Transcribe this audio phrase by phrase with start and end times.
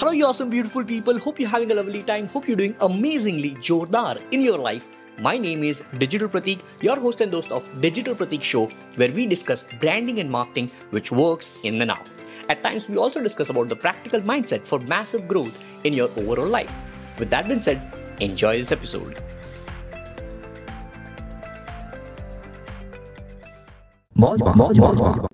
[0.00, 1.18] Hello, you awesome, beautiful people.
[1.18, 2.28] Hope you're having a lovely time.
[2.28, 4.86] Hope you're doing amazingly jordar in your life.
[5.18, 9.26] My name is Digital Pratik, your host and host of Digital Pratik Show, where we
[9.26, 11.98] discuss branding and marketing which works in the now.
[12.48, 16.46] At times, we also discuss about the practical mindset for massive growth in your overall
[16.46, 16.72] life.
[17.18, 17.82] With that being said,
[18.20, 19.20] enjoy this episode.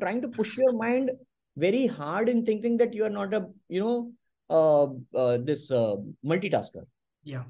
[0.01, 1.11] Trying to push your mind
[1.55, 4.11] very hard in thinking that you are not a, you know,
[4.50, 4.84] uh,
[5.14, 6.85] uh, this uh, multitasker.
[7.22, 7.44] Yeah,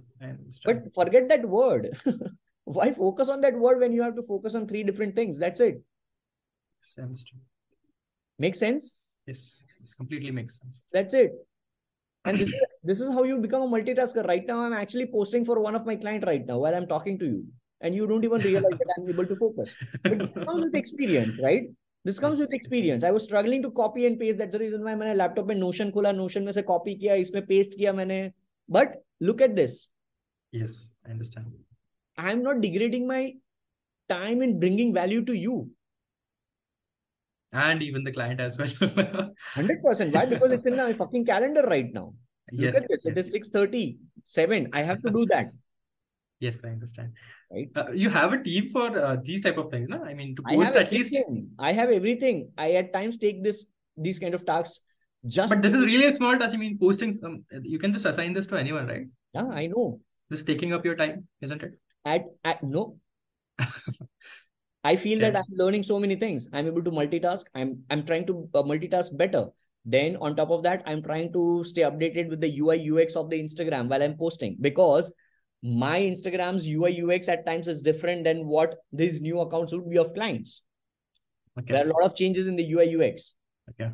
[0.64, 1.96] but forget that word.
[2.64, 5.38] Why focus on that word when you have to focus on three different things?
[5.38, 5.82] That's it.
[6.80, 7.24] Sense.
[8.38, 8.96] Make sense?
[9.26, 10.84] Yes, it completely makes sense.
[10.92, 11.32] That's it.
[12.24, 14.26] And this is, this is how you become a multitasker.
[14.26, 17.18] Right now, I'm actually posting for one of my client right now while I'm talking
[17.18, 17.44] to you,
[17.82, 19.76] and you don't even realize that I'm able to focus.
[20.02, 21.64] But this comes with experience, right?
[22.05, 23.03] This comes with experience.
[23.03, 24.37] I was struggling to copy and paste.
[24.37, 27.45] That's the reason why मैंने laptop में Notion खोला, Notion में से copy किया, इसमें
[27.47, 28.31] paste किया मैंने.
[28.69, 29.89] But look at this.
[30.51, 31.47] Yes, I understand.
[32.17, 33.35] I am not degrading my
[34.07, 35.69] time in bringing value to you.
[37.51, 38.67] And even the client as well.
[38.67, 40.13] 100%.
[40.13, 40.25] Why?
[40.25, 42.13] Because it's in my fucking calendar right now.
[42.51, 42.73] Yes.
[42.75, 43.05] Look at this.
[43.05, 43.33] Yes.
[43.33, 44.69] It is 6.30, 7.
[44.73, 45.47] I have to do that.
[46.44, 47.12] Yes, I understand.
[47.50, 47.68] Right.
[47.82, 50.02] Uh, you have a team for uh, these type of things, no?
[50.04, 51.16] I mean, to post at least.
[51.58, 52.42] I have everything.
[52.58, 53.64] I at times take this
[54.08, 54.80] these kind of tasks
[55.36, 55.54] just.
[55.54, 56.54] But this is really a small task.
[56.54, 57.14] I mean, posting.
[57.30, 59.06] Um, you can just assign this to anyone, right?
[59.38, 59.86] Yeah, I know.
[60.30, 61.78] This taking up your time, isn't it?
[62.04, 62.86] At at no.
[64.84, 65.30] I feel Yeah.
[65.30, 66.48] that I'm learning so many things.
[66.52, 67.44] I'm able to multitask.
[67.54, 69.46] I'm I'm trying to uh, multitask better.
[69.84, 73.30] Then on top of that, I'm trying to stay updated with the UI UX of
[73.30, 75.12] the Instagram while I'm posting because
[75.63, 79.97] my Instagram's UI UX at times is different than what these new accounts would be
[79.97, 80.63] of clients.
[81.59, 81.73] Okay.
[81.73, 83.35] There are a lot of changes in the UI UX.
[83.71, 83.91] Okay.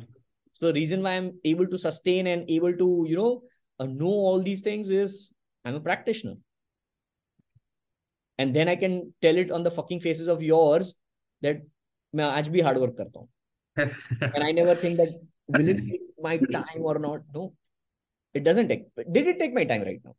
[0.54, 3.42] So the reason why I'm able to sustain and able to, you know,
[3.78, 5.32] uh, know all these things is
[5.64, 6.34] I'm a practitioner.
[8.38, 10.94] And then I can tell it on the fucking faces of yours
[11.42, 11.62] that
[12.14, 13.28] मैं आज भी hard work करता हूँ.
[14.34, 15.08] And I never think that
[15.48, 17.22] will it take my time or not?
[17.34, 17.52] No,
[18.32, 18.86] it doesn't take.
[19.12, 20.14] Did it take my time right now?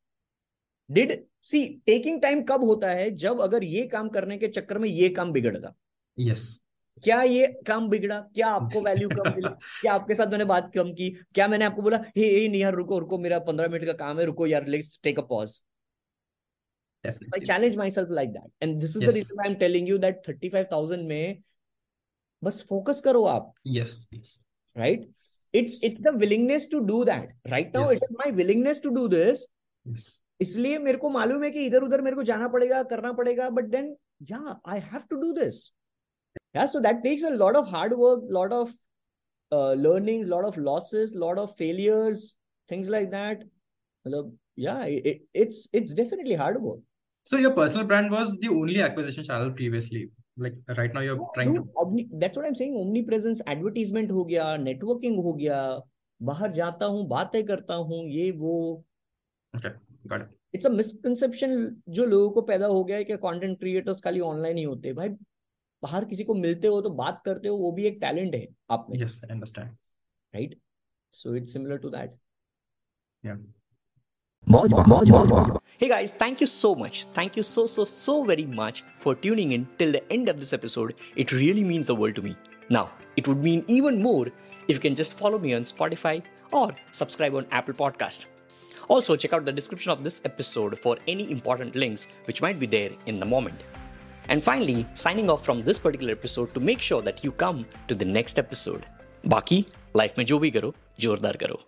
[0.93, 4.89] did see taking time कब होता है जब अगर ये काम करने के चक्कर में
[4.89, 5.75] ये काम बिगड़ गया
[6.31, 6.63] yes.
[7.03, 8.21] क्या ये काम बिगड़ा?
[8.21, 9.49] क्या आपको वैल्यू कम मिला?
[9.81, 11.11] क्या आपके साथ मैंने बात कम की?
[11.11, 14.19] क्या मैंने आपको बोला हे hey, hey, यार रुको रुको मेरा पंद्रह मिनट का काम
[14.19, 14.67] है रुको यार
[15.03, 15.61] take a pause
[17.07, 20.23] I challenge myself like that and this is the reason I am telling you that
[20.29, 21.43] thirty five thousand में
[22.45, 24.09] बस फोकस करो आप। Yes
[24.77, 25.11] right
[25.55, 29.47] it's it's the willingness to do that right now it's my willingness to do this
[30.43, 33.65] इसलिए मेरे को मालूम है कि इधर उधर मेरे को जाना पड़ेगा करना पड़ेगा but
[33.71, 33.97] then
[34.31, 35.65] yeah I have to do this
[36.73, 38.73] so that takes a lot of hard work lot of
[39.79, 42.25] learning lot of losses lot of failures
[42.71, 43.45] things like that
[44.07, 46.83] मतलब yeah it's it's definitely hard work
[47.27, 51.31] so your personal brand was the only acquisition channel previously like right now you're no,
[51.35, 55.81] trying no, to omni, that's what i'm saying omnipresence advertisement ho gaya networking ho gaya
[56.21, 58.55] bahar jata hu baatein karta hu ye wo
[60.11, 60.29] it.
[60.55, 61.55] It's a misconception
[61.89, 64.97] जो लोगों को पैदा हो गया है कि content creators खाली online ही होते हैं
[64.97, 65.09] भाई
[65.83, 68.87] बाहर किसी को मिलते हो तो बात करते हो वो भी एक टैलेंट है आप
[68.91, 69.73] में I understand.
[70.35, 70.59] Right
[71.13, 72.19] so it's similar to that
[73.25, 73.37] Yeah.
[75.81, 77.05] Hey guys, thank you so much.
[77.19, 80.53] Thank you so, so, so very much for tuning in till the end of this
[80.53, 80.95] episode.
[81.15, 82.37] It really means the world to me.
[82.69, 86.73] Now, it would mean even more if you can just follow me on Spotify or
[86.91, 88.27] subscribe on Apple Podcast.
[88.93, 92.67] Also, check out the description of this episode for any important links which might be
[92.67, 93.65] there in the moment.
[94.29, 97.95] And finally, signing off from this particular episode to make sure that you come to
[97.95, 98.85] the next episode.
[99.25, 101.59] Baki, life mein jo bhi karo, jordar karo.